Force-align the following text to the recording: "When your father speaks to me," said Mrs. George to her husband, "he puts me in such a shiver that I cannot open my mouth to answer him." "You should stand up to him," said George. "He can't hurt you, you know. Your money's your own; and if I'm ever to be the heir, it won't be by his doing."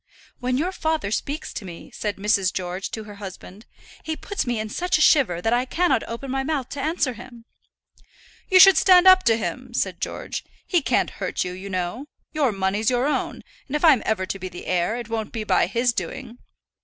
"When 0.39 0.57
your 0.57 0.71
father 0.71 1.11
speaks 1.11 1.53
to 1.53 1.63
me," 1.63 1.91
said 1.93 2.15
Mrs. 2.17 2.51
George 2.51 2.89
to 2.89 3.03
her 3.03 3.17
husband, 3.21 3.67
"he 4.03 4.15
puts 4.17 4.47
me 4.47 4.59
in 4.59 4.67
such 4.69 4.97
a 4.97 4.99
shiver 5.01 5.43
that 5.43 5.53
I 5.53 5.63
cannot 5.65 6.01
open 6.07 6.31
my 6.31 6.41
mouth 6.41 6.69
to 6.69 6.81
answer 6.81 7.13
him." 7.13 7.45
"You 8.49 8.59
should 8.59 8.77
stand 8.77 9.07
up 9.07 9.21
to 9.25 9.37
him," 9.37 9.75
said 9.75 10.01
George. 10.01 10.43
"He 10.65 10.81
can't 10.81 11.11
hurt 11.21 11.43
you, 11.43 11.51
you 11.51 11.69
know. 11.69 12.07
Your 12.33 12.51
money's 12.51 12.89
your 12.89 13.05
own; 13.05 13.43
and 13.67 13.75
if 13.75 13.85
I'm 13.85 14.01
ever 14.07 14.25
to 14.25 14.39
be 14.39 14.49
the 14.49 14.65
heir, 14.65 14.95
it 14.95 15.07
won't 15.07 15.31
be 15.31 15.43
by 15.43 15.67
his 15.67 15.93
doing." 15.93 16.39